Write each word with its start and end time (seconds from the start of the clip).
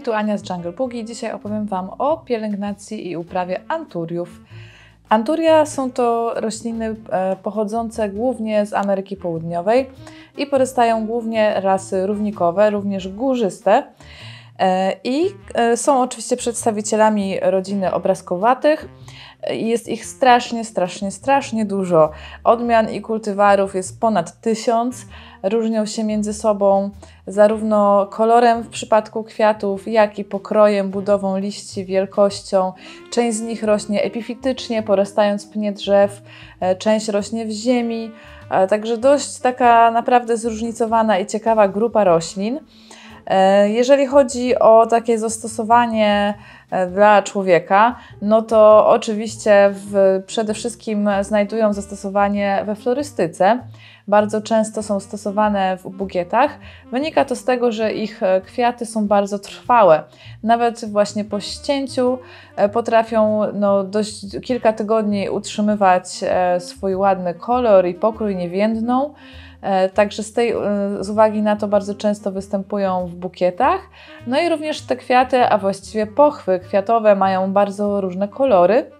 Hej, 0.00 0.04
tu 0.04 0.12
Ania 0.12 0.38
z 0.38 0.50
Jungle 0.50 0.72
Boogie. 0.72 1.04
Dzisiaj 1.04 1.32
opowiem 1.32 1.66
Wam 1.66 1.90
o 1.98 2.16
pielęgnacji 2.16 3.10
i 3.10 3.16
uprawie 3.16 3.60
anturiów. 3.68 4.40
Anturia 5.08 5.66
są 5.66 5.92
to 5.92 6.34
rośliny 6.36 6.96
e, 7.10 7.36
pochodzące 7.36 8.08
głównie 8.08 8.66
z 8.66 8.72
Ameryki 8.72 9.16
Południowej 9.16 9.90
i 10.36 10.46
pozostają 10.46 11.06
głównie 11.06 11.60
rasy 11.60 12.06
równikowe, 12.06 12.70
również 12.70 13.08
górzyste. 13.08 13.86
E, 14.58 14.92
I 15.04 15.24
e, 15.54 15.76
są 15.76 16.02
oczywiście 16.02 16.36
przedstawicielami 16.36 17.40
rodziny 17.42 17.92
obrazkowatych. 17.92 18.88
Jest 19.50 19.88
ich 19.88 20.06
strasznie, 20.06 20.64
strasznie, 20.64 21.10
strasznie 21.10 21.64
dużo. 21.64 22.10
Odmian 22.44 22.90
i 22.90 23.00
kultywarów 23.00 23.74
jest 23.74 24.00
ponad 24.00 24.40
tysiąc. 24.40 25.06
Różnią 25.42 25.86
się 25.86 26.04
między 26.04 26.34
sobą 26.34 26.90
zarówno 27.26 28.06
kolorem 28.06 28.62
w 28.62 28.68
przypadku 28.68 29.24
kwiatów, 29.24 29.88
jak 29.88 30.18
i 30.18 30.24
pokrojem, 30.24 30.90
budową 30.90 31.38
liści, 31.38 31.84
wielkością. 31.84 32.72
Część 33.10 33.38
z 33.38 33.40
nich 33.40 33.62
rośnie 33.62 34.02
epifitycznie, 34.02 34.82
porastając 34.82 35.46
pnie 35.46 35.72
drzew, 35.72 36.22
e, 36.60 36.76
część 36.76 37.08
rośnie 37.08 37.46
w 37.46 37.50
ziemi. 37.50 38.10
E, 38.50 38.66
także 38.66 38.96
dość 38.96 39.38
taka 39.38 39.90
naprawdę 39.90 40.36
zróżnicowana 40.36 41.18
i 41.18 41.26
ciekawa 41.26 41.68
grupa 41.68 42.04
roślin. 42.04 42.60
E, 43.26 43.70
jeżeli 43.70 44.06
chodzi 44.06 44.58
o 44.58 44.86
takie 44.86 45.18
zastosowanie 45.18 46.34
dla 46.92 47.22
człowieka, 47.22 47.96
no 48.22 48.42
to 48.42 48.88
oczywiście 48.88 49.70
w, 49.72 50.22
przede 50.26 50.54
wszystkim 50.54 51.08
znajdują 51.22 51.72
zastosowanie 51.72 52.62
we 52.66 52.74
florystyce 52.74 53.58
bardzo 54.10 54.40
często 54.40 54.82
są 54.82 55.00
stosowane 55.00 55.76
w 55.76 55.88
bukietach. 55.88 56.50
Wynika 56.92 57.24
to 57.24 57.36
z 57.36 57.44
tego, 57.44 57.72
że 57.72 57.92
ich 57.92 58.22
e, 58.22 58.40
kwiaty 58.40 58.86
są 58.86 59.06
bardzo 59.06 59.38
trwałe. 59.38 60.02
Nawet 60.42 60.84
właśnie 60.92 61.24
po 61.24 61.40
ścięciu 61.40 62.18
e, 62.56 62.68
potrafią 62.68 63.40
no, 63.54 63.84
dość 63.84 64.40
kilka 64.42 64.72
tygodni 64.72 65.30
utrzymywać 65.30 66.04
e, 66.22 66.60
swój 66.60 66.94
ładny 66.94 67.34
kolor 67.34 67.86
i 67.86 67.94
pokrój, 67.94 68.36
nie 68.36 68.50
więdną. 68.50 69.14
Także 69.94 70.22
z, 70.22 70.32
tej, 70.32 70.54
z 71.00 71.10
uwagi 71.10 71.42
na 71.42 71.56
to 71.56 71.68
bardzo 71.68 71.94
często 71.94 72.32
występują 72.32 73.06
w 73.06 73.14
bukietach. 73.14 73.80
No 74.26 74.40
i 74.40 74.48
również 74.48 74.82
te 74.82 74.96
kwiaty, 74.96 75.44
a 75.44 75.58
właściwie 75.58 76.06
pochwy 76.06 76.60
kwiatowe 76.60 77.16
mają 77.16 77.52
bardzo 77.52 78.00
różne 78.00 78.28
kolory 78.28 78.90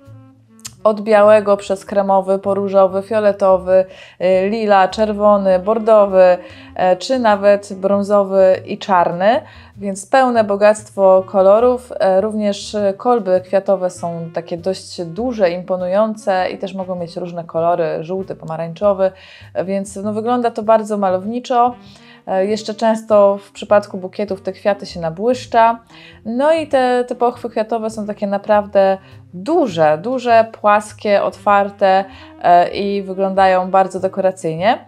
od 0.84 1.00
białego 1.00 1.56
przez 1.56 1.84
kremowy, 1.84 2.38
po 2.38 2.54
różowy, 2.54 3.02
fioletowy, 3.02 3.84
y, 4.20 4.48
lila, 4.48 4.88
czerwony, 4.88 5.58
bordowy, 5.58 6.38
e, 6.74 6.96
czy 6.96 7.18
nawet 7.18 7.72
brązowy 7.72 8.62
i 8.66 8.78
czarny, 8.78 9.40
więc 9.76 10.06
pełne 10.06 10.44
bogactwo 10.44 11.24
kolorów. 11.26 11.92
E, 12.00 12.20
również 12.20 12.76
kolby 12.96 13.40
kwiatowe 13.44 13.90
są 13.90 14.30
takie 14.34 14.56
dość 14.56 15.04
duże, 15.04 15.50
imponujące 15.50 16.50
i 16.50 16.58
też 16.58 16.74
mogą 16.74 16.94
mieć 16.94 17.16
różne 17.16 17.44
kolory, 17.44 17.84
żółty, 18.00 18.34
pomarańczowy, 18.34 19.12
więc 19.64 19.96
no, 19.96 20.12
wygląda 20.12 20.50
to 20.50 20.62
bardzo 20.62 20.98
malowniczo. 20.98 21.74
E, 22.26 22.46
jeszcze 22.46 22.74
często 22.74 23.38
w 23.38 23.52
przypadku 23.52 23.98
bukietów 23.98 24.42
te 24.42 24.52
kwiaty 24.52 24.86
się 24.86 25.00
nabłyszcza. 25.00 25.80
No 26.24 26.52
i 26.52 26.66
te, 26.66 27.04
te 27.08 27.14
pochwy 27.14 27.50
kwiatowe 27.50 27.90
są 27.90 28.06
takie 28.06 28.26
naprawdę 28.26 28.98
duże, 29.34 29.98
duże, 30.02 30.46
płaskie, 30.60 31.22
otwarte 31.22 32.04
e, 32.42 32.68
i 32.68 33.02
wyglądają 33.02 33.70
bardzo 33.70 34.00
dekoracyjnie. 34.00 34.78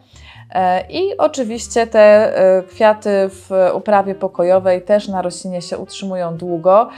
E, 0.51 0.85
I 0.91 1.17
oczywiście 1.19 1.87
te 1.87 2.33
kwiaty 2.69 3.11
w 3.29 3.71
uprawie 3.75 4.15
pokojowej 4.15 4.83
też 4.83 5.09
na 5.09 5.23
roślinie 5.23 5.63
się 5.63 5.79
utrzymują 5.79 6.37
długo. 6.37 6.89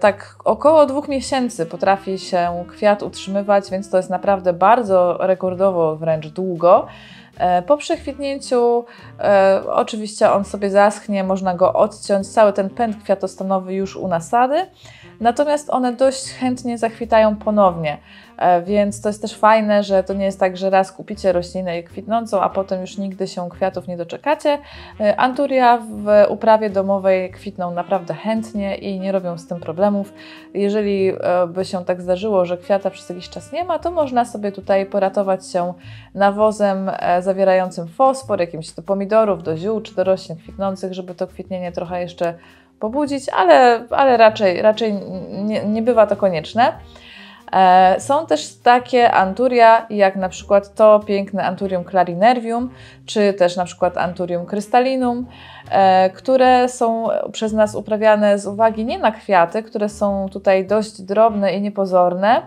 Tak 0.00 0.36
około 0.44 0.86
dwóch 0.86 1.08
miesięcy 1.08 1.66
potrafi 1.66 2.18
się 2.18 2.64
kwiat 2.68 3.02
utrzymywać, 3.02 3.70
więc 3.70 3.90
to 3.90 3.96
jest 3.96 4.10
naprawdę 4.10 4.52
bardzo 4.52 5.16
rekordowo 5.20 5.96
wręcz 5.96 6.26
długo. 6.26 6.86
E, 7.38 7.62
po 7.62 7.76
przekwitnięciu 7.76 8.84
e, 9.20 9.62
oczywiście 9.66 10.32
on 10.32 10.44
sobie 10.44 10.70
zaschnie, 10.70 11.24
można 11.24 11.54
go 11.54 11.72
odciąć, 11.72 12.28
cały 12.28 12.52
ten 12.52 12.70
pęd 12.70 13.02
kwiatostanowy 13.02 13.74
już 13.74 13.96
u 13.96 14.08
nasady, 14.08 14.66
natomiast 15.20 15.70
one 15.70 15.92
dość 15.92 16.32
chętnie 16.32 16.78
zakwitają 16.78 17.36
ponownie. 17.36 17.98
E, 18.42 18.62
więc 18.62 19.00
to 19.00 19.08
jest 19.08 19.22
też 19.22 19.34
fajne, 19.34 19.82
że 19.82 20.02
to 20.04 20.14
nie 20.14 20.24
jest 20.24 20.40
tak, 20.40 20.56
że 20.56 20.70
raz 20.70 20.92
kupicie 20.92 21.32
roślinę 21.32 21.82
kwitnącą, 21.82 22.40
a 22.40 22.48
potem 22.48 22.80
już 22.80 22.98
nigdy 22.98 23.28
się 23.28 23.48
kwiatów 23.48 23.88
nie 23.88 23.96
doczekacie. 23.96 24.58
E, 25.00 25.16
Anturia 25.16 25.78
w 25.78 26.24
uprawie 26.28 26.70
domowej 26.70 27.30
kwitną 27.30 27.70
naprawdę 27.70 28.14
chętnie 28.14 28.76
i 28.76 29.00
nie 29.00 29.12
robią 29.12 29.38
z 29.38 29.46
tym 29.46 29.60
problemów. 29.60 30.12
Jeżeli 30.54 31.08
e, 31.08 31.46
by 31.46 31.64
się 31.64 31.84
tak 31.84 32.02
zdarzyło, 32.02 32.44
że 32.44 32.56
kwiata 32.56 32.90
przez 32.90 33.08
jakiś 33.08 33.28
czas 33.28 33.52
nie 33.52 33.64
ma, 33.64 33.78
to 33.78 33.90
można 33.90 34.24
sobie 34.24 34.52
tutaj 34.52 34.86
poratować 34.86 35.48
się 35.48 35.74
nawozem 36.14 36.90
zawierającym 37.20 37.88
fosfor, 37.88 38.40
jakimś 38.40 38.72
do 38.72 38.82
pomidorów, 38.82 39.42
do 39.42 39.56
ziół 39.56 39.80
czy 39.80 39.94
do 39.94 40.04
roślin 40.04 40.38
kwitnących, 40.38 40.94
żeby 40.94 41.14
to 41.14 41.26
kwitnienie 41.26 41.72
trochę 41.72 42.00
jeszcze 42.00 42.34
pobudzić, 42.82 43.28
ale, 43.28 43.84
ale 43.90 44.16
raczej, 44.16 44.62
raczej 44.62 44.94
nie, 45.30 45.64
nie 45.64 45.82
bywa 45.82 46.06
to 46.06 46.16
konieczne. 46.16 46.72
E, 47.52 48.00
są 48.00 48.26
też 48.26 48.56
takie 48.62 49.12
anturia, 49.12 49.86
jak 49.90 50.16
na 50.16 50.28
przykład 50.28 50.74
to 50.74 51.00
piękne 51.00 51.44
Anturium 51.44 51.84
clarinervium, 51.84 52.70
czy 53.06 53.32
też 53.32 53.56
na 53.56 53.64
przykład 53.64 53.96
Anturium 53.98 54.46
crystallinum, 54.46 55.26
e, 55.70 56.10
które 56.10 56.68
są 56.68 57.08
przez 57.32 57.52
nas 57.52 57.74
uprawiane 57.74 58.38
z 58.38 58.46
uwagi 58.46 58.84
nie 58.84 58.98
na 58.98 59.12
kwiaty, 59.12 59.62
które 59.62 59.88
są 59.88 60.28
tutaj 60.32 60.66
dość 60.66 61.02
drobne 61.02 61.54
i 61.54 61.60
niepozorne, 61.60 62.42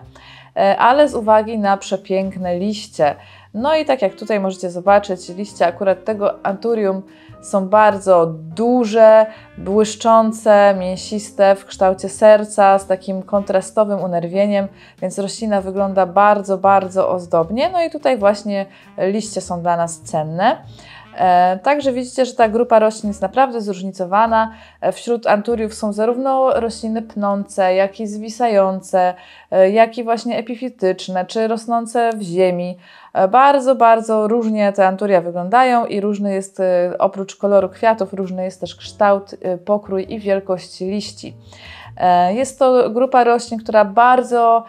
e, 0.55 0.77
ale 0.77 1.09
z 1.09 1.15
uwagi 1.15 1.57
na 1.57 1.77
przepiękne 1.77 2.59
liście. 2.59 3.15
No 3.53 3.75
i 3.75 3.85
tak 3.85 4.01
jak 4.01 4.15
tutaj 4.15 4.39
możecie 4.39 4.69
zobaczyć, 4.69 5.29
liście 5.29 5.67
akurat 5.67 6.03
tego 6.03 6.45
Anturium 6.45 7.01
są 7.45 7.69
bardzo 7.69 8.25
duże, 8.55 9.25
błyszczące, 9.57 10.75
mięsiste 10.79 11.55
w 11.55 11.65
kształcie 11.65 12.09
serca 12.09 12.79
z 12.79 12.87
takim 12.87 13.23
kontrastowym 13.23 13.99
unerwieniem, 13.99 14.67
więc 15.01 15.19
roślina 15.19 15.61
wygląda 15.61 16.05
bardzo, 16.05 16.57
bardzo 16.57 17.09
ozdobnie. 17.09 17.69
No 17.69 17.83
i 17.83 17.89
tutaj 17.89 18.17
właśnie 18.17 18.65
liście 18.97 19.41
są 19.41 19.61
dla 19.61 19.77
nas 19.77 20.01
cenne. 20.01 20.57
E, 21.15 21.59
także 21.63 21.91
widzicie, 21.91 22.25
że 22.25 22.33
ta 22.33 22.49
grupa 22.49 22.79
roślin 22.79 23.09
jest 23.09 23.21
naprawdę 23.21 23.61
zróżnicowana. 23.61 24.51
E, 24.81 24.91
wśród 24.91 25.27
anturiów 25.27 25.73
są 25.73 25.93
zarówno 25.93 26.59
rośliny 26.59 27.01
pnące, 27.01 27.75
jak 27.75 27.99
i 27.99 28.07
zwisające, 28.07 29.13
e, 29.51 29.69
jak 29.69 29.97
i 29.97 30.03
właśnie 30.03 30.37
epifityczne, 30.37 31.25
czy 31.25 31.47
rosnące 31.47 32.09
w 32.17 32.21
ziemi. 32.21 32.77
Bardzo, 33.31 33.75
bardzo 33.75 34.27
różnie 34.27 34.73
te 34.73 34.87
anturia 34.87 35.21
wyglądają 35.21 35.85
i 35.85 36.01
różny 36.01 36.33
jest, 36.33 36.61
oprócz 36.99 37.35
koloru 37.35 37.69
kwiatów, 37.69 38.13
różny 38.13 38.43
jest 38.43 38.59
też 38.59 38.75
kształt, 38.75 39.35
pokrój 39.65 40.05
i 40.13 40.19
wielkość 40.19 40.79
liści. 40.79 41.33
Jest 42.29 42.59
to 42.59 42.89
grupa 42.89 43.23
roślin, 43.23 43.59
która 43.59 43.85
bardzo 43.85 44.63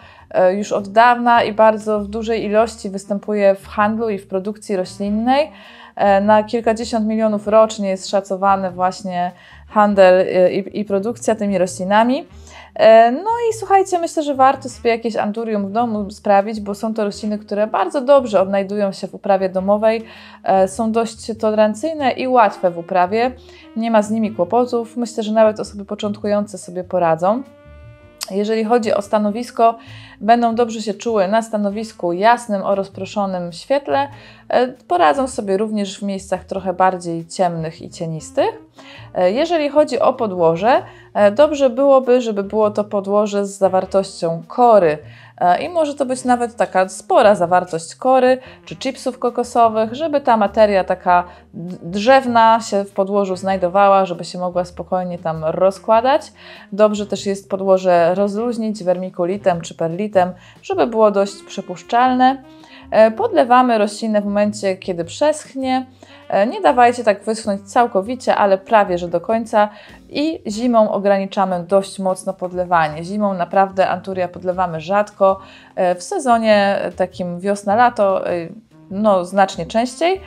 już 0.57 0.73
od 0.73 0.89
dawna 0.89 1.43
i 1.43 1.53
bardzo 1.53 2.01
w 2.01 2.09
dużej 2.09 2.45
ilości 2.45 2.91
występuje 2.91 3.55
w 3.55 3.67
handlu 3.67 4.09
i 4.09 4.19
w 4.19 4.29
produkcji 4.29 4.77
roślinnej. 4.77 5.51
E, 5.97 6.21
na 6.21 6.45
kilkadziesiąt 6.45 7.07
milionów 7.07 7.47
rocznie 7.47 7.89
jest 7.89 8.09
szacowany 8.11 8.71
właśnie 8.71 9.33
handel 9.69 10.15
e, 10.21 10.53
i, 10.53 10.81
i 10.81 10.85
produkcja 10.85 11.35
tymi 11.35 11.59
roślinami. 11.59 12.27
E, 12.75 13.13
no 13.13 13.31
i 13.51 13.55
słuchajcie, 13.55 13.99
myślę, 13.99 14.23
że 14.23 14.35
warto 14.35 14.69
sobie 14.69 14.91
jakieś 14.91 15.17
anturium 15.17 15.69
w 15.69 15.73
domu 15.73 16.11
sprawić, 16.11 16.61
bo 16.61 16.75
są 16.75 16.95
to 16.95 17.05
rośliny, 17.05 17.39
które 17.39 17.67
bardzo 17.67 18.01
dobrze 18.01 18.41
odnajdują 18.41 18.93
się 18.93 19.09
w 19.09 19.15
uprawie 19.15 19.49
domowej, 19.49 20.05
są 20.67 20.93
dość 20.93 21.39
tolerancyjne 21.39 22.11
i 22.11 22.29
łatwe 22.29 22.71
w 22.71 22.79
uprawie, 22.79 23.33
nie 23.77 23.91
ma 23.91 24.03
z 24.03 24.11
nimi 24.11 24.33
kłopotów. 24.33 24.97
Myślę, 24.97 25.23
że 25.23 25.33
nawet 25.33 25.61
osoby 25.61 25.85
początkujące 25.85 26.59
sobie 26.59 26.85
poradzą. 26.85 27.43
Jeżeli 28.31 28.65
chodzi 28.65 28.93
o 28.93 29.03
stanowisko, 29.03 29.79
będą 30.21 30.55
dobrze 30.55 30.83
się 30.83 30.95
czuły 30.95 31.29
na 31.29 31.43
stanowisku 31.43 32.13
jasnym 32.13 32.63
o 32.63 32.75
rozproszonym 32.75 33.53
świetle. 33.53 34.09
E, 34.49 34.69
poradzą 34.69 35.29
sobie 35.29 35.57
również 35.57 35.99
w 35.99 36.03
miejscach 36.03 36.45
trochę 36.45 36.75
bardziej 36.75 37.27
ciemnych 37.27 37.83
i 37.83 37.91
cienistych. 37.91 38.51
E, 39.15 39.31
jeżeli 39.31 39.69
chodzi 39.69 40.01
o 40.01 40.13
podłoże, 40.13 40.83
e, 41.15 41.31
dobrze 41.31 41.71
byłoby, 41.71 42.21
żeby 42.21 42.43
było 42.43 42.71
to 42.71 42.85
podłoże 42.85 43.47
z 43.47 43.59
zawartością 43.59 44.43
kory 44.49 44.99
I 45.61 45.69
może 45.69 45.95
to 45.95 46.07
być 46.07 46.25
nawet 46.25 46.57
taka 46.57 46.89
spora 46.89 47.35
zawartość 47.35 47.95
kory 47.95 48.39
czy 48.65 48.77
chipsów 48.77 49.19
kokosowych, 49.19 49.95
żeby 49.95 50.21
ta 50.21 50.37
materia 50.37 50.85
taka 50.85 51.25
drzewna 51.83 52.61
się 52.61 52.85
w 52.85 52.93
podłożu 52.93 53.37
znajdowała, 53.37 54.07
żeby 54.07 54.25
się 54.25 54.39
mogła 54.39 54.65
spokojnie 54.65 55.19
tam 55.19 55.45
rozkładać. 55.45 56.33
Dobrze 56.73 57.07
też 57.07 57.27
jest 57.27 57.51
podłoże 57.51 58.15
rozluźnić 58.15 58.85
wermikulitem 58.85 59.61
czy 59.61 59.75
perlitem, 59.75 60.33
żeby 60.63 60.87
było 60.87 61.11
dość 61.11 61.43
przepuszczalne. 61.47 62.43
Podlewamy 63.17 63.79
roślinę 63.79 64.21
w 64.21 64.25
momencie, 64.25 64.77
kiedy 64.77 65.05
przeschnie. 65.05 65.87
Nie 66.51 66.61
dawajcie 66.61 67.05
tak 67.05 67.23
wyschnąć 67.23 67.63
całkowicie, 67.73 68.35
ale 68.35 68.59
prawie 68.59 68.99
że 68.99 69.09
do 69.09 69.21
końca. 69.21 69.69
I 70.09 70.43
zimą 70.47 70.91
ograniczamy 70.91 71.65
dość 71.69 71.99
mocno 71.99 72.33
podlewanie. 72.35 73.05
Zimą 73.05 73.35
naprawdę 73.35 73.89
anturia 73.89 74.29
podlewamy 74.29 74.81
rzadko. 74.81 75.41
W 75.97 76.03
sezonie 76.03 76.79
takim 76.97 77.41
wiosna-lato 77.41 78.25
no, 78.91 79.25
znacznie 79.25 79.67
częściej. 79.67 80.21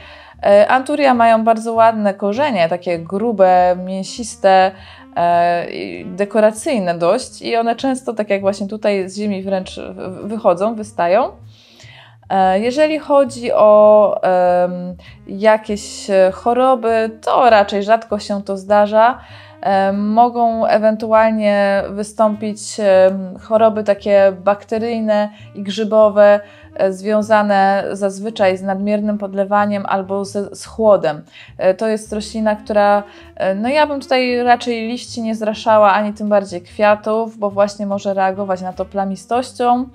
E, 0.44 0.68
Anturia 0.68 1.14
mają 1.14 1.44
bardzo 1.44 1.74
ładne 1.74 2.14
korzenie, 2.14 2.70
takie 2.70 3.00
grube, 3.00 3.78
mięsiste, 3.86 4.72
e, 5.16 5.66
dekoracyjne 6.06 6.98
dość 6.98 7.42
i 7.42 7.56
one 7.56 7.76
często, 7.76 8.14
tak 8.14 8.30
jak 8.30 8.42
właśnie 8.42 8.68
tutaj 8.68 9.10
z 9.10 9.18
ziemi 9.18 9.44
wręcz 9.44 9.80
wychodzą, 10.24 10.76
wystają. 10.76 11.32
E, 12.30 12.60
jeżeli 12.60 13.00
chodzi 13.00 13.52
o 13.52 14.22
jakieś 15.28 16.08
choroby, 16.34 17.20
to 17.22 17.50
raczej 17.50 17.84
rzadko 17.84 18.20
się 18.20 18.44
to 18.44 18.58
zdarza. 18.58 19.20
Mogą 19.94 20.66
ewentualnie 20.66 21.84
wystąpić 21.90 22.60
choroby 23.42 23.84
takie 23.84 24.32
bakteryjne 24.44 25.30
i 25.56 25.64
grzybowe, 25.64 26.40
e, 26.76 26.94
związane 26.94 27.84
zazwyczaj 27.92 28.58
z 28.58 28.62
nadmiernym 28.62 29.18
podlewaniem 29.18 29.86
albo 29.86 30.26
z, 30.26 30.60
z 30.60 30.66
chłodem. 30.66 31.22
E, 31.58 31.74
to 31.74 31.88
jest 31.88 32.14
roślina, 32.14 32.56
która, 32.56 33.04
e, 33.36 33.56
no 33.56 33.70
ja 33.70 33.88
bym 33.88 34.02
tutaj 34.02 34.44
raczej 34.44 34.88
liści 34.88 35.22
nie 35.22 35.36
zraszała, 35.36 35.94
ani 35.94 36.14
tym 36.14 36.30
bardziej 36.30 36.62
kwiatów, 36.62 37.38
bo 37.38 37.50
właśnie 37.50 37.86
może 37.86 38.14
reagować 38.14 38.62
na 38.62 38.74
to 38.74 38.86
plamistością. 38.86 39.86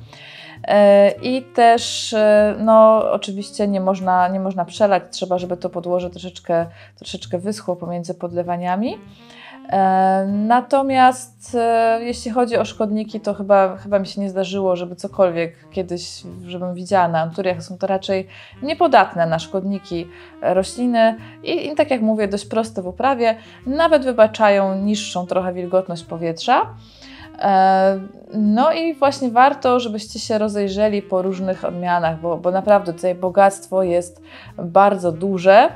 I 1.22 1.42
też, 1.42 2.14
no, 2.58 3.04
oczywiście 3.12 3.68
nie 3.68 3.80
można, 3.80 4.28
nie 4.28 4.40
można 4.40 4.64
przelać, 4.64 5.02
trzeba, 5.10 5.38
żeby 5.38 5.56
to 5.56 5.70
podłoże 5.70 6.10
troszeczkę, 6.10 6.66
troszeczkę 6.96 7.38
wyschło 7.38 7.76
pomiędzy 7.76 8.14
podlewaniami. 8.14 8.98
E, 9.68 10.26
natomiast 10.28 11.54
e, 11.54 11.98
jeśli 12.02 12.30
chodzi 12.30 12.56
o 12.56 12.64
szkodniki, 12.64 13.20
to 13.20 13.34
chyba, 13.34 13.76
chyba 13.76 13.98
mi 13.98 14.06
się 14.06 14.20
nie 14.20 14.30
zdarzyło, 14.30 14.76
żeby 14.76 14.96
cokolwiek 14.96 15.70
kiedyś, 15.70 16.22
żebym 16.46 16.74
widziała 16.74 17.08
na 17.08 17.20
anturiach, 17.20 17.62
są 17.62 17.78
to 17.78 17.86
raczej 17.86 18.28
niepodatne 18.62 19.26
na 19.26 19.38
szkodniki 19.38 20.06
rośliny 20.42 21.16
i, 21.42 21.68
i 21.68 21.74
tak 21.74 21.90
jak 21.90 22.00
mówię, 22.00 22.28
dość 22.28 22.46
proste 22.46 22.82
w 22.82 22.86
uprawie, 22.86 23.36
nawet 23.66 24.04
wybaczają 24.04 24.78
niższą 24.78 25.26
trochę 25.26 25.52
wilgotność 25.52 26.04
powietrza. 26.04 26.66
E, 27.38 28.00
no 28.34 28.72
i 28.72 28.94
właśnie 28.94 29.30
warto, 29.30 29.80
żebyście 29.80 30.18
się 30.18 30.38
rozejrzeli 30.38 31.02
po 31.02 31.22
różnych 31.22 31.64
odmianach, 31.64 32.20
bo, 32.20 32.36
bo 32.36 32.50
naprawdę 32.50 32.92
tutaj 32.92 33.14
bogactwo 33.14 33.82
jest 33.82 34.22
bardzo 34.58 35.12
duże. 35.12 35.68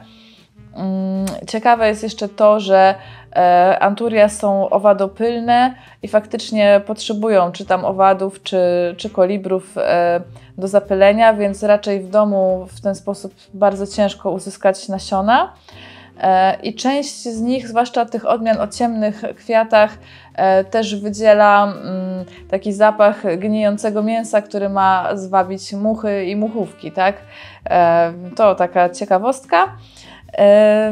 Mm, 0.75 1.27
ciekawe 1.47 1.89
jest 1.89 2.03
jeszcze 2.03 2.29
to, 2.29 2.61
że 2.61 2.95
e, 3.37 3.79
Anturia 3.81 4.29
są 4.29 4.71
owadopylne 4.71 5.75
i 6.03 6.09
faktycznie 6.09 6.81
potrzebują 6.87 7.53
czy 7.53 7.65
tam 7.67 7.85
owadów, 7.85 8.43
czy, 8.43 8.59
czy 8.97 9.11
kolibrów 9.11 9.79
e, 9.79 10.21
do 10.59 10.69
zapylenia, 10.69 11.35
więc 11.35 11.63
raczej 11.63 12.01
w 12.01 12.11
domu 12.11 12.67
w 12.71 12.81
ten 12.81 12.95
sposób 12.95 13.35
bardzo 13.55 13.87
ciężko 13.87 14.31
uzyskać 14.31 14.89
nasiona. 14.89 15.53
E, 16.21 16.57
I 16.63 16.75
część 16.75 17.23
z 17.23 17.41
nich, 17.41 17.69
zwłaszcza 17.69 18.05
tych 18.05 18.27
odmian 18.27 18.61
o 18.61 18.69
ciemnych 18.69 19.23
kwiatach, 19.37 19.99
też 20.71 20.97
wydziela 20.97 21.65
mm, 21.65 22.25
taki 22.51 22.73
zapach 22.73 23.37
gnijącego 23.39 24.03
mięsa, 24.03 24.43
który 24.43 24.69
ma 24.69 25.09
zwabić 25.15 25.73
muchy 25.73 26.25
i 26.25 26.37
muchówki, 26.37 26.93
tak? 26.93 27.17
To 28.37 28.55
taka 28.55 28.89
ciekawostka. 28.89 29.77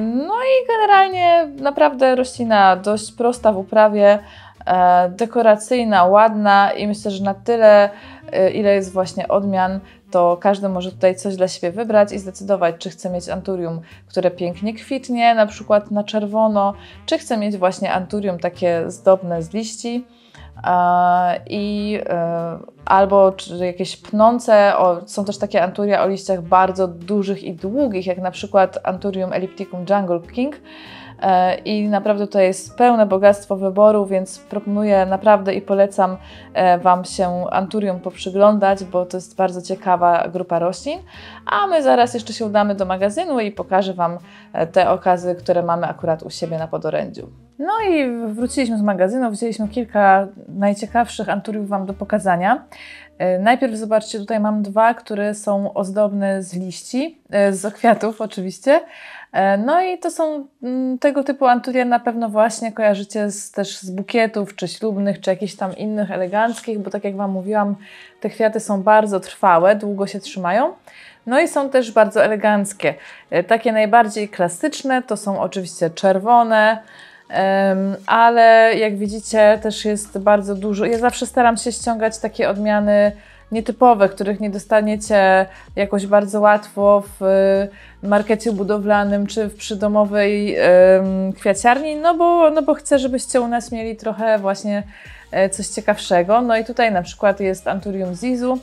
No 0.02 0.34
i 0.34 0.66
generalnie 0.68 1.48
naprawdę 1.62 2.14
roślina 2.14 2.76
dość 2.76 3.12
prosta 3.12 3.52
w 3.52 3.58
uprawie, 3.58 4.18
e, 4.66 5.08
dekoracyjna, 5.08 6.04
ładna 6.04 6.72
i 6.72 6.86
myślę, 6.86 7.10
że 7.10 7.24
na 7.24 7.34
tyle, 7.34 7.90
e, 8.32 8.50
ile 8.50 8.74
jest 8.74 8.92
właśnie 8.92 9.28
odmian, 9.28 9.80
to 10.10 10.36
każdy 10.36 10.68
może 10.68 10.92
tutaj 10.92 11.16
coś 11.16 11.36
dla 11.36 11.48
siebie 11.48 11.72
wybrać 11.72 12.12
i 12.12 12.18
zdecydować, 12.18 12.74
czy 12.78 12.90
chce 12.90 13.10
mieć 13.10 13.28
anturium, 13.28 13.80
które 14.08 14.30
pięknie 14.30 14.74
kwitnie, 14.74 15.34
na 15.34 15.46
przykład 15.46 15.90
na 15.90 16.04
czerwono, 16.04 16.74
czy 17.06 17.18
chce 17.18 17.36
mieć 17.36 17.56
właśnie 17.56 17.92
anturium 17.92 18.38
takie 18.38 18.90
zdobne 18.90 19.42
z 19.42 19.52
liści 19.52 20.04
i 21.46 21.98
e, 22.08 22.58
albo 22.84 23.34
jakieś 23.60 23.96
pnące, 23.96 24.76
o, 24.78 25.00
są 25.06 25.24
też 25.24 25.38
takie 25.38 25.62
anturia 25.62 26.04
o 26.04 26.08
liściach 26.08 26.42
bardzo 26.42 26.88
dużych 26.88 27.42
i 27.44 27.54
długich, 27.54 28.06
jak 28.06 28.18
na 28.18 28.30
przykład 28.30 28.78
Anturium 28.82 29.32
ellipticum 29.32 29.84
Jungle 29.90 30.20
King, 30.32 30.56
i 31.64 31.88
naprawdę 31.88 32.26
to 32.26 32.40
jest 32.40 32.76
pełne 32.76 33.06
bogactwo 33.06 33.56
wyboru, 33.56 34.06
więc 34.06 34.38
proponuję 34.38 35.06
naprawdę 35.06 35.54
i 35.54 35.62
polecam 35.62 36.16
e, 36.54 36.78
Wam 36.78 37.04
się 37.04 37.44
Anturium 37.50 38.00
poprzyglądać, 38.00 38.84
bo 38.84 39.06
to 39.06 39.16
jest 39.16 39.36
bardzo 39.36 39.62
ciekawa 39.62 40.28
grupa 40.28 40.58
roślin. 40.58 40.98
A 41.46 41.66
my 41.66 41.82
zaraz 41.82 42.14
jeszcze 42.14 42.32
się 42.32 42.46
udamy 42.46 42.74
do 42.74 42.84
magazynu 42.84 43.40
i 43.40 43.52
pokażę 43.52 43.94
Wam 43.94 44.18
e, 44.52 44.66
te 44.66 44.90
okazy, 44.90 45.34
które 45.34 45.62
mamy 45.62 45.86
akurat 45.86 46.22
u 46.22 46.30
siebie 46.30 46.58
na 46.58 46.68
podorędziu. 46.68 47.28
No 47.58 47.72
i 47.90 48.10
wróciliśmy 48.34 48.78
z 48.78 48.82
magazynu, 48.82 49.30
wzięliśmy 49.30 49.68
kilka 49.68 50.28
najciekawszych 50.48 51.28
anturiów 51.28 51.68
Wam 51.68 51.86
do 51.86 51.94
pokazania. 51.94 52.64
Najpierw 53.40 53.74
zobaczcie, 53.74 54.18
tutaj 54.18 54.40
mam 54.40 54.62
dwa, 54.62 54.94
które 54.94 55.34
są 55.34 55.74
ozdobne 55.74 56.42
z 56.42 56.54
liści, 56.54 57.22
z 57.50 57.74
kwiatów 57.74 58.20
oczywiście, 58.20 58.80
E, 59.25 59.25
no 59.58 59.82
i 59.82 59.98
to 59.98 60.10
są 60.10 60.46
mm, 60.62 60.98
tego 60.98 61.24
typu 61.24 61.46
anturie 61.46 61.84
na 61.84 62.00
pewno 62.00 62.28
właśnie 62.28 62.72
kojarzycie 62.72 63.30
z, 63.30 63.50
też 63.50 63.78
z 63.78 63.90
bukietów, 63.90 64.56
czy 64.56 64.68
ślubnych, 64.68 65.20
czy 65.20 65.30
jakichś 65.30 65.54
tam 65.54 65.76
innych 65.76 66.10
eleganckich, 66.10 66.78
bo 66.78 66.90
tak 66.90 67.04
jak 67.04 67.16
Wam 67.16 67.30
mówiłam, 67.30 67.76
te 68.20 68.30
kwiaty 68.30 68.60
są 68.60 68.82
bardzo 68.82 69.20
trwałe, 69.20 69.76
długo 69.76 70.06
się 70.06 70.20
trzymają. 70.20 70.72
No 71.26 71.40
i 71.40 71.48
są 71.48 71.70
też 71.70 71.92
bardzo 71.92 72.24
eleganckie. 72.24 72.94
E, 73.30 73.44
takie 73.44 73.72
najbardziej 73.72 74.28
klasyczne 74.28 75.02
to 75.02 75.16
są 75.16 75.40
oczywiście 75.40 75.90
czerwone, 75.90 76.78
ale 78.06 78.74
jak 78.74 78.96
widzicie 78.98 79.58
też 79.62 79.84
jest 79.84 80.18
bardzo 80.18 80.54
dużo. 80.54 80.84
Ja 80.84 80.98
zawsze 80.98 81.26
staram 81.26 81.56
się 81.56 81.72
ściągać 81.72 82.18
takie 82.18 82.48
odmiany 82.48 83.12
nietypowe, 83.52 84.08
których 84.08 84.40
nie 84.40 84.50
dostaniecie 84.50 85.46
jakoś 85.76 86.06
bardzo 86.06 86.40
łatwo 86.40 87.02
w 87.20 87.22
y, 88.02 88.06
markecie 88.06 88.52
budowlanym 88.52 89.26
czy 89.26 89.48
w 89.48 89.56
przydomowej 89.56 90.56
kwiaciarni, 91.36 91.96
no 91.96 92.14
bo, 92.14 92.50
no 92.50 92.62
bo 92.62 92.74
chcę, 92.74 92.98
żebyście 92.98 93.40
u 93.40 93.48
nas 93.48 93.72
mieli 93.72 93.96
trochę 93.96 94.38
właśnie 94.38 94.82
e, 95.30 95.50
coś 95.50 95.66
ciekawszego. 95.66 96.40
No 96.40 96.56
i 96.56 96.64
tutaj 96.64 96.92
na 96.92 97.02
przykład 97.02 97.40
jest 97.40 97.68
Anturium 97.68 98.14
Zizu, 98.14 98.58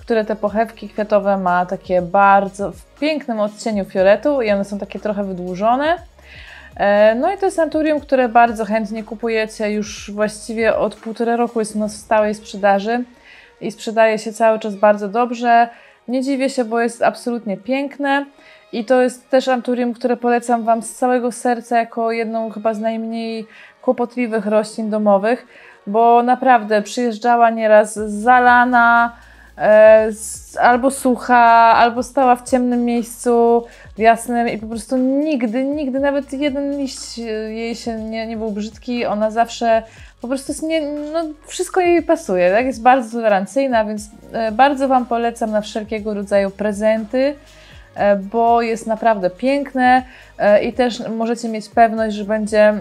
które 0.00 0.24
te 0.24 0.36
pochewki 0.36 0.88
kwiatowe 0.88 1.36
ma 1.36 1.66
takie 1.66 2.02
bardzo 2.02 2.72
w 2.72 2.84
pięknym 3.00 3.40
odcieniu 3.40 3.84
fioletu 3.84 4.42
i 4.42 4.50
one 4.50 4.64
są 4.64 4.78
takie 4.78 5.00
trochę 5.00 5.24
wydłużone. 5.24 5.96
E, 6.76 7.14
no 7.14 7.32
i 7.32 7.38
to 7.38 7.46
jest 7.46 7.58
Anturium, 7.58 8.00
które 8.00 8.28
bardzo 8.28 8.64
chętnie 8.64 9.04
kupujecie 9.04 9.72
już 9.72 10.10
właściwie 10.14 10.76
od 10.76 10.94
półtora 10.94 11.36
roku 11.36 11.58
jest 11.58 11.76
u 11.76 11.78
nas 11.78 11.94
w 11.94 12.00
stałej 12.00 12.34
sprzedaży 12.34 13.04
i 13.60 13.70
sprzedaje 13.70 14.18
się 14.18 14.32
cały 14.32 14.58
czas 14.58 14.76
bardzo 14.76 15.08
dobrze. 15.08 15.68
Nie 16.08 16.22
dziwię 16.22 16.50
się, 16.50 16.64
bo 16.64 16.80
jest 16.80 17.02
absolutnie 17.02 17.56
piękne. 17.56 18.26
I 18.72 18.84
to 18.84 19.02
jest 19.02 19.30
też 19.30 19.48
anturium, 19.48 19.94
które 19.94 20.16
polecam 20.16 20.64
Wam 20.64 20.82
z 20.82 20.94
całego 20.94 21.32
serca 21.32 21.78
jako 21.78 22.12
jedną 22.12 22.50
chyba 22.50 22.74
z 22.74 22.80
najmniej 22.80 23.46
kłopotliwych 23.82 24.46
roślin 24.46 24.90
domowych, 24.90 25.46
bo 25.86 26.22
naprawdę 26.22 26.82
przyjeżdżała 26.82 27.50
nieraz 27.50 27.94
zalana, 27.94 29.16
albo 30.60 30.90
sucha, 30.90 31.74
albo 31.74 32.02
stała 32.02 32.36
w 32.36 32.50
ciemnym 32.50 32.84
miejscu, 32.84 33.64
w 33.96 33.98
jasnym 33.98 34.48
i 34.48 34.58
po 34.58 34.66
prostu 34.66 34.96
nigdy, 34.96 35.64
nigdy, 35.64 36.00
nawet 36.00 36.32
jeden 36.32 36.78
liść 36.78 37.18
jej 37.48 37.74
się 37.74 37.94
nie, 37.94 38.26
nie 38.26 38.36
był 38.36 38.50
brzydki, 38.50 39.06
ona 39.06 39.30
zawsze 39.30 39.82
po 40.20 40.28
prostu 40.28 40.66
nie, 40.66 40.80
no, 41.12 41.24
wszystko 41.46 41.80
jej 41.80 42.02
pasuje, 42.02 42.52
tak? 42.52 42.66
Jest 42.66 42.82
bardzo 42.82 43.10
tolerancyjna, 43.10 43.84
więc 43.84 44.02
e, 44.32 44.52
bardzo 44.52 44.88
Wam 44.88 45.06
polecam 45.06 45.50
na 45.50 45.60
wszelkiego 45.60 46.14
rodzaju 46.14 46.50
prezenty, 46.50 47.34
e, 47.94 48.16
bo 48.16 48.62
jest 48.62 48.86
naprawdę 48.86 49.30
piękne 49.30 50.02
e, 50.38 50.64
i 50.64 50.72
też 50.72 51.02
możecie 51.08 51.48
mieć 51.48 51.68
pewność, 51.68 52.16
że 52.16 52.24
będzie 52.24 52.74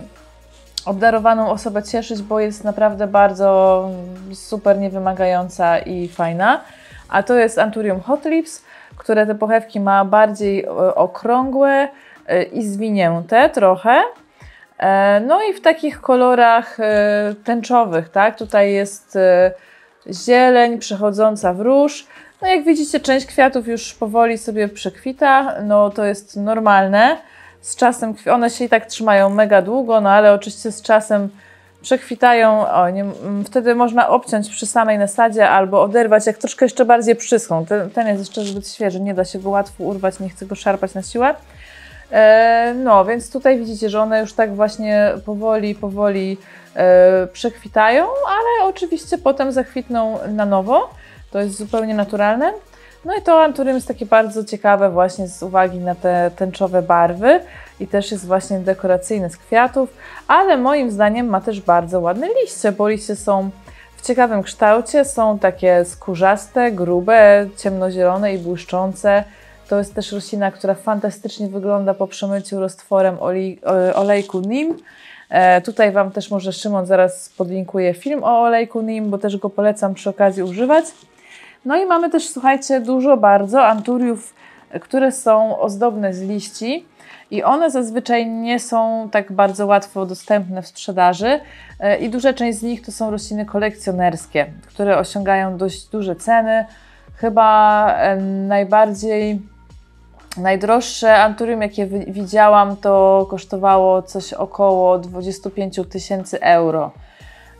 obdarowaną 0.87 1.49
osobę 1.49 1.83
cieszyć, 1.83 2.21
bo 2.21 2.39
jest 2.39 2.63
naprawdę 2.63 3.07
bardzo 3.07 3.89
super 4.33 4.77
niewymagająca 4.77 5.79
i 5.79 6.07
fajna. 6.07 6.61
A 7.09 7.23
to 7.23 7.35
jest 7.35 7.59
Anturium 7.59 7.99
Hot 7.99 8.25
Lips, 8.25 8.63
które 8.97 9.25
te 9.25 9.35
pochewki 9.35 9.79
ma 9.79 10.05
bardziej 10.05 10.67
okrągłe 10.95 11.87
i 12.53 12.63
zwinięte 12.63 13.49
trochę. 13.49 14.03
E, 14.77 15.19
no 15.19 15.43
i 15.43 15.53
w 15.53 15.61
takich 15.61 16.01
kolorach 16.01 16.79
e, 16.79 17.35
tęczowych, 17.43 18.09
tak? 18.09 18.37
Tutaj 18.37 18.73
jest 18.73 19.15
e, 19.15 19.51
zieleń 20.25 20.79
przechodząca 20.79 21.53
w 21.53 21.61
róż, 21.61 22.07
No 22.41 22.47
jak 22.47 22.63
widzicie, 22.63 22.99
część 22.99 23.25
kwiatów 23.25 23.67
już 23.67 23.93
powoli 23.93 24.37
sobie 24.37 24.67
przekwita, 24.67 25.55
no 25.63 25.89
to 25.89 26.05
jest 26.05 26.37
normalne. 26.37 27.17
Z 27.67 27.75
czasem 27.75 28.13
one 28.31 28.49
się 28.49 28.65
i 28.65 28.69
tak 28.69 28.85
trzymają 28.85 29.29
mega 29.29 29.61
długo, 29.61 30.01
no 30.01 30.09
ale 30.09 30.33
oczywiście 30.33 30.71
z 30.71 30.81
czasem 30.81 31.29
przekwitają. 31.81 32.69
O, 32.69 32.89
nie, 32.89 33.05
wtedy 33.45 33.75
można 33.75 34.09
obciąć 34.09 34.49
przy 34.49 34.65
samej 34.65 34.97
nasadzie 34.97 35.49
albo 35.49 35.81
oderwać, 35.81 36.27
jak 36.27 36.37
troszkę 36.37 36.65
jeszcze 36.65 36.85
bardziej 36.85 37.15
przyschną. 37.15 37.65
Ten, 37.65 37.89
ten 37.89 38.07
jest 38.07 38.19
jeszcze 38.19 38.43
zbyt 38.43 38.69
świeży, 38.69 38.99
nie 38.99 39.13
da 39.13 39.25
się 39.25 39.39
go 39.39 39.49
łatwo 39.49 39.83
urwać, 39.83 40.19
nie 40.19 40.29
chcę 40.29 40.45
go 40.45 40.55
szarpać 40.55 40.93
na 40.93 41.01
siłę. 41.01 41.35
E, 42.11 42.73
no, 42.83 43.05
więc 43.05 43.31
tutaj 43.31 43.59
widzicie, 43.59 43.89
że 43.89 44.01
one 44.01 44.21
już 44.21 44.33
tak 44.33 44.55
właśnie 44.55 45.11
powoli, 45.25 45.75
powoli 45.75 46.37
e, 46.75 47.27
przekwitają, 47.33 48.03
ale 48.05 48.69
oczywiście 48.69 49.17
potem 49.17 49.51
zakwitną 49.51 50.19
na 50.27 50.45
nowo. 50.45 50.89
To 51.31 51.39
jest 51.39 51.57
zupełnie 51.57 51.93
naturalne. 51.93 52.53
No 53.07 53.15
i 53.15 53.21
to 53.21 53.43
anturium 53.43 53.75
jest 53.75 53.87
takie 53.87 54.05
bardzo 54.05 54.43
ciekawe 54.43 54.89
właśnie 54.89 55.27
z 55.27 55.43
uwagi 55.43 55.79
na 55.79 55.95
te 55.95 56.31
tęczowe 56.35 56.81
barwy 56.81 57.39
i 57.79 57.87
też 57.87 58.11
jest 58.11 58.25
właśnie 58.25 58.59
dekoracyjny 58.59 59.29
z 59.29 59.37
kwiatów, 59.37 59.93
ale 60.27 60.57
moim 60.57 60.91
zdaniem 60.91 61.27
ma 61.27 61.41
też 61.41 61.61
bardzo 61.61 61.99
ładne 61.99 62.27
liście, 62.41 62.71
bo 62.71 62.89
liście 62.89 63.15
są 63.15 63.49
w 63.97 64.01
ciekawym 64.01 64.43
kształcie, 64.43 65.05
są 65.05 65.39
takie 65.39 65.85
skórzaste, 65.85 66.71
grube, 66.71 67.47
ciemnozielone 67.57 68.33
i 68.33 68.37
błyszczące. 68.37 69.23
To 69.69 69.77
jest 69.77 69.95
też 69.95 70.11
roślina, 70.11 70.51
która 70.51 70.73
fantastycznie 70.73 71.47
wygląda 71.47 71.93
po 71.93 72.07
przemyciu 72.07 72.59
roztworem 72.59 73.17
olej, 73.19 73.59
olejku 73.95 74.39
NIM. 74.39 74.77
E, 75.29 75.61
tutaj 75.61 75.91
Wam 75.91 76.11
też 76.11 76.31
może 76.31 76.53
Szymon 76.53 76.85
zaraz 76.85 77.29
podlinkuje 77.29 77.93
film 77.93 78.23
o 78.23 78.41
olejku 78.41 78.81
NIM, 78.81 79.09
bo 79.09 79.17
też 79.17 79.37
go 79.37 79.49
polecam 79.49 79.93
przy 79.93 80.09
okazji 80.09 80.43
używać. 80.43 80.85
No 81.67 81.75
i 81.75 81.85
mamy 81.85 82.09
też, 82.09 82.29
słuchajcie, 82.29 82.81
dużo 82.81 83.17
bardzo 83.17 83.65
anturiów, 83.65 84.33
które 84.81 85.11
są 85.11 85.59
ozdobne 85.59 86.13
z 86.13 86.21
liści 86.21 86.85
i 87.31 87.43
one 87.43 87.71
zazwyczaj 87.71 88.27
nie 88.27 88.59
są 88.59 89.09
tak 89.11 89.31
bardzo 89.31 89.65
łatwo 89.65 90.05
dostępne 90.05 90.61
w 90.61 90.67
sprzedaży 90.67 91.39
e, 91.79 91.97
i 91.97 92.09
duża 92.09 92.33
część 92.33 92.59
z 92.59 92.63
nich 92.63 92.85
to 92.85 92.91
są 92.91 93.11
rośliny 93.11 93.45
kolekcjonerskie, 93.45 94.45
które 94.67 94.97
osiągają 94.97 95.57
dość 95.57 95.87
duże 95.87 96.15
ceny. 96.15 96.65
Chyba 97.15 97.93
najbardziej 98.47 99.41
najdroższe 100.37 101.17
anturium, 101.17 101.61
jakie 101.61 101.87
widziałam, 101.87 102.77
to 102.77 103.25
kosztowało 103.29 104.01
coś 104.01 104.33
około 104.33 104.99
25 104.99 105.79
tysięcy 105.89 106.41
euro. 106.41 106.91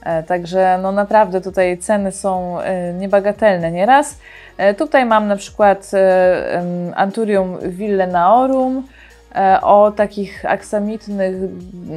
E, 0.08 0.24
także 0.24 0.80
no 0.82 0.92
naprawdę 0.92 1.42
tutaj 1.42 1.78
ceny 1.78 2.12
są 2.12 2.62
e, 2.62 2.94
niebagatelne 2.94 3.72
nieraz. 3.72 4.18
E, 4.58 4.74
tutaj 4.74 5.06
mam 5.06 5.28
na 5.28 5.36
przykład 5.36 5.92
Anturium 6.96 7.58
Ville 7.62 8.08
Naorum 8.08 8.88
o 9.62 9.92
takich 9.92 10.46
aksamitnych, 10.46 11.36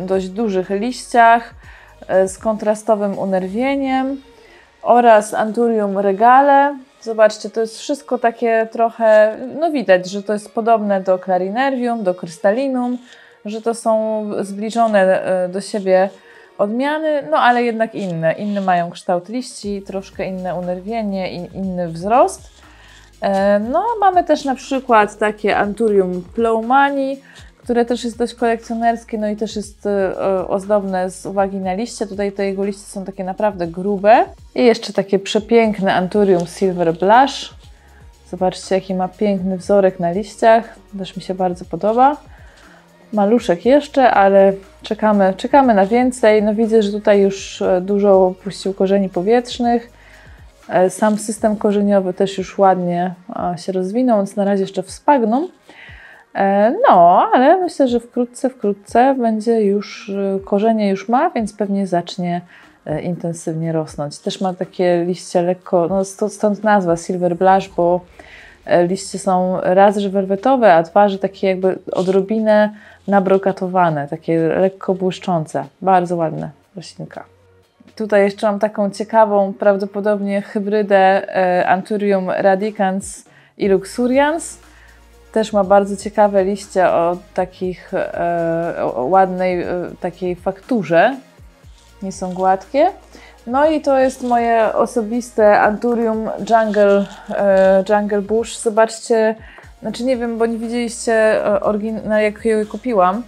dość 0.07 0.29
dużych 0.29 0.71
liściach 0.71 1.55
z 2.26 2.38
kontrastowym 2.38 3.19
unerwieniem 3.19 4.23
oraz 4.83 5.35
Anturium 5.35 5.99
Regale. 5.99 6.76
Zobaczcie, 7.00 7.50
to 7.50 7.61
jest 7.61 7.79
wszystko 7.79 8.19
takie 8.19 8.69
trochę, 8.73 9.37
no 9.61 9.71
widać, 9.71 10.11
że 10.11 10.23
to 10.23 10.33
jest 10.33 10.55
podobne 10.55 11.00
do 11.00 11.19
Clarinervium, 11.19 12.05
do 12.05 12.14
Krystalinum, 12.14 12.99
że 13.45 13.62
to 13.62 13.75
są 13.75 14.25
zbliżone 14.40 15.23
do 15.49 15.61
siebie 15.61 16.11
odmiany, 16.61 17.23
no 17.31 17.37
ale 17.37 17.62
jednak 17.62 17.95
inne. 17.95 18.33
Inne 18.33 18.61
mają 18.61 18.90
kształt 18.90 19.29
liści, 19.29 19.83
troszkę 19.83 20.26
inne 20.26 20.55
unerwienie, 20.55 21.33
i 21.33 21.57
inny 21.57 21.88
wzrost. 21.88 22.50
E, 23.21 23.59
no, 23.59 23.85
mamy 24.00 24.25
też 24.25 24.45
na 24.45 24.55
przykład 24.55 25.19
takie 25.19 25.57
Anturium 25.57 26.25
Plowmani, 26.35 27.21
które 27.62 27.85
też 27.85 28.05
jest 28.05 28.19
dość 28.19 28.35
kolekcjonerskie, 28.35 29.19
no 29.19 29.29
i 29.29 29.37
też 29.37 29.57
jest 29.57 29.87
e, 29.87 30.49
ozdobne 30.49 31.11
z 31.11 31.26
uwagi 31.26 31.57
na 31.57 31.75
liście. 31.75 32.07
Tutaj 32.07 32.33
te 32.33 32.47
jego 32.47 32.64
liście 32.64 32.83
są 32.83 33.05
takie 33.05 33.25
naprawdę 33.25 33.67
grube. 33.67 34.25
I 34.55 34.64
jeszcze 34.64 34.93
takie 34.93 35.19
przepiękne 35.19 35.95
Anturium 35.95 36.47
Silver 36.47 36.95
Blush. 36.95 37.55
Zobaczcie, 38.31 38.75
jaki 38.75 38.95
ma 38.95 39.09
piękny 39.09 39.57
wzorek 39.57 40.00
na 40.00 40.11
liściach. 40.11 40.76
Też 40.99 41.17
mi 41.17 41.23
się 41.23 41.35
bardzo 41.35 41.64
podoba 41.64 42.17
maluszek 43.12 43.67
jeszcze, 43.67 44.11
ale 44.11 44.52
czekamy, 44.83 45.35
czekamy 45.37 45.75
na 45.75 45.87
więcej. 45.87 46.43
No 46.43 46.55
widzę, 46.55 46.83
że 46.83 46.93
tutaj 46.93 47.21
już 47.21 47.62
e, 47.62 47.81
dużo 47.81 48.35
puścił 48.45 48.75
korzeni 48.75 49.09
powietrznych. 49.09 49.90
E, 50.69 50.90
sam 50.90 51.19
system 51.19 51.57
korzeniowy 51.57 52.14
też 52.14 52.38
już 52.38 52.59
ładnie 52.59 53.14
się 53.57 53.73
rozwinął, 53.73 54.19
więc 54.19 54.37
na 54.37 54.45
razie 54.45 54.62
jeszcze 54.62 54.83
w 54.83 54.90
spagnum. 54.90 55.49
E, 56.35 56.75
no, 56.88 57.29
ale 57.35 57.61
myślę, 57.61 57.88
że 57.88 58.00
wkrótce, 58.00 58.50
wkrótce 58.50 59.14
będzie 59.14 59.61
już, 59.61 60.11
korzenie 60.45 60.88
już 60.88 61.09
ma, 61.09 61.31
więc 61.31 61.52
pewnie 61.52 61.87
zacznie 61.87 62.40
intensywnie 63.02 63.73
rosnąć. 63.73 64.19
Też 64.19 64.40
ma 64.40 64.55
takie 64.55 65.05
liście 65.05 65.43
lekko, 65.43 65.88
no 65.88 66.29
stąd 66.29 66.64
nazwa 66.64 66.97
Silver 66.97 67.37
Blush, 67.37 67.69
bo 67.76 68.00
liście 68.89 69.19
są 69.19 69.61
raz, 69.62 69.97
że 69.97 70.11
werwetowe, 70.11 70.75
a 70.75 70.83
dwa, 70.83 71.09
że 71.09 71.19
takie 71.19 71.47
jakby 71.47 71.79
odrobinę 71.93 72.75
nabrokatowane, 73.09 74.09
takie 74.09 74.39
lekko 74.39 74.95
błyszczące. 74.95 75.65
Bardzo 75.83 76.17
ładne 76.17 76.50
roślinka. 76.77 77.25
Tutaj 77.97 78.23
jeszcze 78.23 78.47
mam 78.47 78.59
taką 78.59 78.91
ciekawą, 78.91 79.53
prawdopodobnie 79.53 80.43
hybrydę 80.43 81.37
e, 81.37 81.69
Anturium 81.69 82.31
radicans 82.31 83.25
i 83.59 83.69
luxurians. 83.69 84.59
Też 85.33 85.53
ma 85.53 85.65
bardzo 85.65 85.97
ciekawe 85.97 86.45
liście 86.45 86.89
o 86.89 87.17
takich 87.35 87.95
e, 87.95 88.75
o 88.95 89.05
ładnej 89.05 89.62
e, 89.62 89.67
takiej 90.00 90.37
fakturze. 90.37 91.17
Nie 92.03 92.12
są 92.12 92.35
gładkie. 92.35 92.87
No 93.50 93.71
i 93.71 93.80
to 93.80 93.99
jest 93.99 94.23
moje 94.23 94.75
osobiste 94.75 95.61
Anturium 95.61 96.28
Jungle, 96.38 97.07
e, 97.30 97.85
Jungle 97.88 98.23
Bush. 98.23 98.59
Zobaczcie, 98.59 99.35
znaczy 99.80 100.04
nie 100.04 100.16
wiem, 100.16 100.38
bo 100.38 100.47
nie 100.47 100.59
widzieliście 100.59 101.14
e, 101.47 101.61
oryginalnego, 101.61 102.23
jak 102.23 102.45
je 102.45 102.66
kupiłam, 102.66 103.23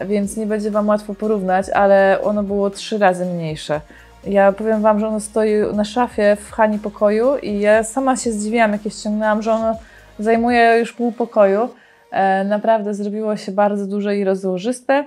więc 0.00 0.36
nie 0.36 0.46
będzie 0.46 0.70
Wam 0.70 0.88
łatwo 0.88 1.14
porównać, 1.14 1.70
ale 1.70 2.18
ono 2.22 2.42
było 2.42 2.70
trzy 2.70 2.98
razy 2.98 3.26
mniejsze. 3.26 3.80
Ja 4.24 4.52
powiem 4.52 4.82
Wam, 4.82 5.00
że 5.00 5.08
ono 5.08 5.20
stoi 5.20 5.52
na 5.74 5.84
szafie 5.84 6.36
w 6.40 6.50
Hani 6.50 6.78
pokoju 6.78 7.36
i 7.36 7.60
ja 7.60 7.84
sama 7.84 8.16
się 8.16 8.32
zdziwiłam, 8.32 8.72
jak 8.72 8.84
je 8.84 8.90
ściągnęłam, 8.90 9.42
że 9.42 9.52
ono 9.52 9.76
zajmuje 10.18 10.76
już 10.78 10.92
pół 10.92 11.12
pokoju. 11.12 11.68
E, 12.10 12.44
naprawdę 12.44 12.94
zrobiło 12.94 13.36
się 13.36 13.52
bardzo 13.52 13.86
duże 13.86 14.16
i 14.16 14.24
rozłożyste. 14.24 15.04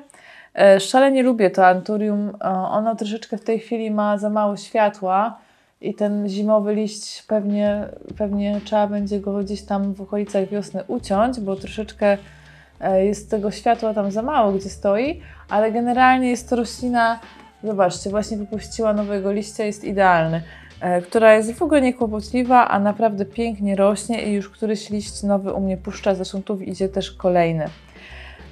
E, 0.60 0.80
szalenie 0.80 1.24
lubię 1.24 1.50
to 1.50 1.68
Anturium. 1.68 2.32
Ono 2.70 2.96
troszeczkę 2.96 3.38
w 3.38 3.44
tej 3.44 3.60
chwili 3.60 3.92
ma 3.92 4.18
za 4.18 4.30
mało 4.30 4.58
światła, 4.58 5.38
i 5.84 5.94
ten 5.94 6.30
zimowy 6.30 6.76
liść 6.76 7.24
pewnie, 7.28 7.90
pewnie 8.18 8.62
trzeba 8.66 8.88
będzie 8.88 9.20
go 9.20 9.44
gdzieś 9.44 9.62
tam 9.62 9.94
w 9.94 10.02
okolicach 10.02 10.50
wiosny 10.50 10.84
uciąć, 10.88 11.40
bo 11.40 11.56
troszeczkę 11.56 12.18
e, 12.80 13.06
jest 13.06 13.32
tego 13.32 13.52
światła 13.52 13.94
tam 13.94 14.12
za 14.12 14.22
mało, 14.22 14.52
gdzie 14.52 14.70
stoi, 14.70 15.22
ale 15.50 15.72
generalnie 15.72 16.30
jest 16.30 16.50
to 16.50 16.56
roślina, 16.56 17.20
zobaczcie, 17.64 18.10
właśnie 18.10 18.38
wypuściła 18.38 18.94
nowego 18.94 19.32
liścia, 19.32 19.64
jest 19.64 19.84
idealny, 19.84 20.44
e, 20.82 21.02
która 21.02 21.34
jest 21.34 21.54
w 21.54 21.62
ogóle 21.62 21.82
niekłopotliwa, 21.82 22.68
a 22.68 22.80
naprawdę 22.80 23.26
pięknie 23.26 23.76
rośnie 23.76 24.24
i 24.24 24.34
już 24.34 24.50
któryś 24.50 24.90
liść 24.90 25.24
nowy 25.24 25.54
u 25.54 25.62
mnie 25.62 25.78
puszcza, 25.78 26.16
zresztą 26.16 26.44
tu 26.44 26.60
idzie 26.60 26.90
też 26.90 27.12
kolejny. 27.12 27.66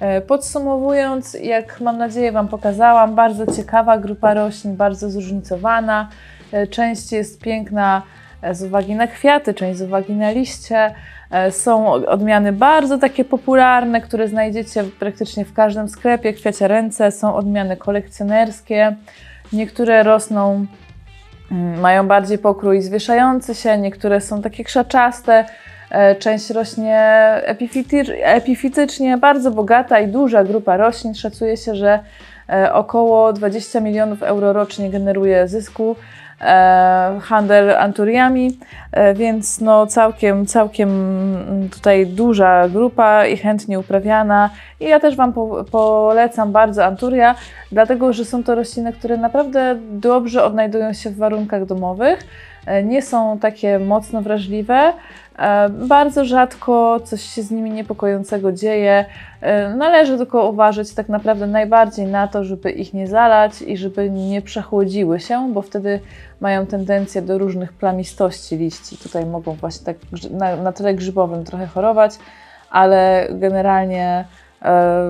E, 0.02 0.20
podsumowując, 0.20 1.34
jak 1.34 1.80
mam 1.80 1.98
nadzieję 1.98 2.32
Wam 2.32 2.48
pokazałam, 2.48 3.14
bardzo 3.14 3.56
ciekawa 3.56 3.98
grupa 3.98 4.34
roślin, 4.34 4.76
bardzo 4.76 5.10
zróżnicowana. 5.10 6.08
E, 6.52 6.66
część 6.66 7.12
jest 7.12 7.40
piękna 7.40 8.02
e, 8.42 8.54
z 8.54 8.62
uwagi 8.62 8.94
na 8.94 9.06
kwiaty, 9.06 9.54
część 9.54 9.78
z 9.78 9.82
uwagi 9.82 10.12
na 10.12 10.30
liście. 10.30 10.94
Są 11.50 11.92
odmiany 11.92 12.52
bardzo 12.52 12.98
takie 12.98 13.24
popularne, 13.24 14.00
które 14.00 14.28
znajdziecie 14.28 14.84
praktycznie 14.84 15.44
w 15.44 15.52
każdym 15.52 15.88
sklepie, 15.88 16.32
kwiaciarence. 16.32 17.12
Są 17.12 17.34
odmiany 17.34 17.76
kolekcjonerskie. 17.76 18.96
Niektóre 19.52 20.02
rosną, 20.02 20.66
mm, 21.52 21.80
mają 21.80 22.08
bardziej 22.08 22.38
pokrój 22.38 22.82
zwieszający 22.82 23.54
się, 23.54 23.78
niektóre 23.78 24.20
są 24.20 24.42
takie 24.42 24.64
krzaczaste. 24.64 25.44
Część 26.18 26.50
rośnie 26.50 27.00
epifitycznie, 28.22 29.18
bardzo 29.18 29.50
bogata 29.50 30.00
i 30.00 30.08
duża 30.08 30.44
grupa 30.44 30.76
roślin. 30.76 31.14
Szacuje 31.14 31.56
się, 31.56 31.74
że 31.74 32.00
około 32.72 33.32
20 33.32 33.80
milionów 33.80 34.22
euro 34.22 34.52
rocznie 34.52 34.90
generuje 34.90 35.48
zysku 35.48 35.96
E, 36.42 37.20
handel 37.22 37.76
anturiami, 37.78 38.58
e, 38.92 39.14
więc 39.14 39.60
no 39.60 39.86
całkiem, 39.86 40.46
całkiem 40.46 40.90
tutaj 41.70 42.06
duża 42.06 42.68
grupa 42.68 43.26
i 43.26 43.36
chętnie 43.36 43.78
uprawiana. 43.78 44.50
I 44.80 44.84
ja 44.84 45.00
też 45.00 45.16
Wam 45.16 45.32
po, 45.32 45.64
polecam 45.70 46.52
bardzo 46.52 46.84
anturia, 46.84 47.34
dlatego 47.72 48.12
że 48.12 48.24
są 48.24 48.44
to 48.44 48.54
rośliny, 48.54 48.92
które 48.92 49.16
naprawdę 49.16 49.76
dobrze 49.90 50.44
odnajdują 50.44 50.92
się 50.92 51.10
w 51.10 51.16
warunkach 51.16 51.64
domowych. 51.66 52.24
Nie 52.84 53.02
są 53.02 53.38
takie 53.38 53.78
mocno 53.78 54.22
wrażliwe. 54.22 54.92
Bardzo 55.70 56.24
rzadko 56.24 57.00
coś 57.04 57.22
się 57.22 57.42
z 57.42 57.50
nimi 57.50 57.70
niepokojącego 57.70 58.52
dzieje. 58.52 59.04
Należy 59.76 60.16
tylko 60.16 60.48
uważać 60.48 60.94
tak 60.94 61.08
naprawdę 61.08 61.46
najbardziej 61.46 62.06
na 62.06 62.28
to, 62.28 62.44
żeby 62.44 62.70
ich 62.70 62.94
nie 62.94 63.06
zalać 63.06 63.62
i 63.62 63.76
żeby 63.76 64.10
nie 64.10 64.42
przechłodziły 64.42 65.20
się, 65.20 65.52
bo 65.52 65.62
wtedy 65.62 66.00
mają 66.40 66.66
tendencję 66.66 67.22
do 67.22 67.38
różnych 67.38 67.72
plamistości 67.72 68.56
liści. 68.56 68.96
Tutaj 68.96 69.26
mogą 69.26 69.52
właśnie 69.52 69.86
tak 69.86 69.96
na, 70.30 70.56
na 70.56 70.72
tle 70.72 70.94
grzybowym 70.94 71.44
trochę 71.44 71.66
chorować, 71.66 72.12
ale 72.70 73.28
generalnie 73.30 74.04
e, 74.04 74.41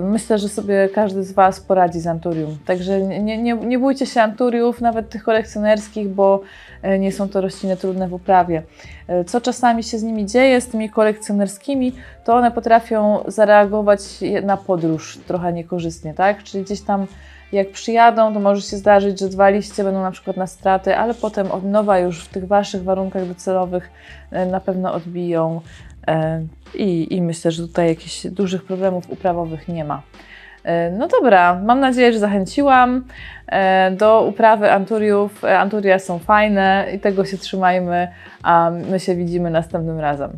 myślę, 0.02 0.38
że 0.38 0.48
sobie 0.48 0.88
każdy 0.94 1.24
z 1.24 1.32
Was 1.32 1.60
poradzi 1.60 2.00
z 2.00 2.06
anturium. 2.06 2.58
Także 2.66 3.00
nie, 3.00 3.38
nie, 3.38 3.54
nie 3.54 3.78
bójcie 3.78 4.06
się 4.06 4.22
anturiów, 4.22 4.80
nawet 4.80 5.08
tych 5.08 5.22
kolekcjonerskich, 5.22 6.08
bo 6.08 6.40
e, 6.82 6.98
nie 6.98 7.12
są 7.12 7.28
to 7.28 7.40
rośliny 7.40 7.76
trudne 7.76 8.08
w 8.08 8.14
uprawie. 8.14 8.62
E, 9.08 9.24
co 9.24 9.40
czasami 9.40 9.82
się 9.82 9.98
z 9.98 10.02
nimi 10.02 10.26
dzieje, 10.26 10.60
z 10.60 10.68
tymi 10.68 10.90
kolekcjonerskimi, 10.90 11.92
to 12.24 12.34
one 12.34 12.50
potrafią 12.50 13.24
zareagować 13.26 14.00
na 14.42 14.56
podróż 14.56 15.18
trochę 15.26 15.52
niekorzystnie, 15.52 16.14
tak? 16.14 16.42
Czyli 16.42 16.64
gdzieś 16.64 16.80
tam 16.80 17.06
jak 17.52 17.70
przyjadą, 17.70 18.34
to 18.34 18.40
może 18.40 18.62
się 18.62 18.76
zdarzyć, 18.76 19.20
że 19.20 19.28
dwa 19.28 19.48
liście 19.48 19.84
będą 19.84 20.02
na 20.02 20.10
przykład 20.10 20.36
na 20.36 20.46
straty, 20.46 20.96
ale 20.96 21.14
potem 21.14 21.50
od 21.50 21.64
nowa 21.64 21.98
już 21.98 22.24
w 22.24 22.28
tych 22.28 22.46
Waszych 22.46 22.82
warunkach 22.84 23.28
docelowych 23.28 23.90
na 24.50 24.60
pewno 24.60 24.92
odbiją 24.92 25.60
E, 25.91 25.91
I, 26.74 27.16
I 27.16 27.22
myślę, 27.22 27.50
że 27.50 27.62
tutaj 27.62 27.88
jakichś 27.88 28.26
dużych 28.26 28.64
problemów 28.64 29.10
uprawowych 29.10 29.68
nie 29.68 29.84
ma. 29.84 30.02
E, 30.64 30.90
no 30.90 31.08
dobra, 31.08 31.60
mam 31.64 31.80
nadzieję, 31.80 32.12
że 32.12 32.18
zachęciłam 32.18 33.04
e, 33.46 33.90
do 33.90 34.24
uprawy 34.28 34.72
anturiów. 34.72 35.44
Anturia 35.44 35.98
są 35.98 36.18
fajne 36.18 36.86
i 36.94 36.98
tego 36.98 37.24
się 37.24 37.38
trzymajmy, 37.38 38.08
a 38.42 38.70
my 38.90 39.00
się 39.00 39.14
widzimy 39.14 39.50
następnym 39.50 40.00
razem. 40.00 40.30